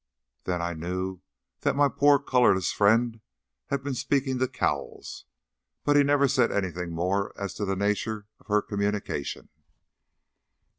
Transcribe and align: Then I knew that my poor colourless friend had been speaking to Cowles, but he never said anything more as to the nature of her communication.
Then 0.45 0.63
I 0.63 0.73
knew 0.73 1.21
that 1.59 1.75
my 1.75 1.87
poor 1.87 2.17
colourless 2.17 2.71
friend 2.71 3.21
had 3.67 3.83
been 3.83 3.93
speaking 3.93 4.39
to 4.39 4.47
Cowles, 4.47 5.25
but 5.83 5.95
he 5.95 6.01
never 6.01 6.27
said 6.27 6.51
anything 6.51 6.89
more 6.91 7.39
as 7.39 7.53
to 7.53 7.65
the 7.65 7.75
nature 7.75 8.25
of 8.39 8.47
her 8.47 8.63
communication. 8.63 9.49